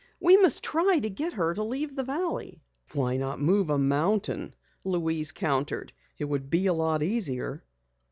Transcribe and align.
We 0.19 0.35
must 0.37 0.63
try 0.63 0.97
to 0.97 1.09
get 1.11 1.33
her 1.33 1.53
to 1.53 1.61
leave 1.63 1.95
the 1.95 2.03
valley." 2.03 2.63
"Why 2.93 3.17
not 3.17 3.39
move 3.39 3.69
a 3.69 3.77
mountain?" 3.77 4.55
Louise 4.83 5.31
countered. 5.31 5.93
"It 6.17 6.25
would 6.25 6.49
be 6.49 6.65
a 6.65 6.73
lot 6.73 7.03
easier." 7.03 7.63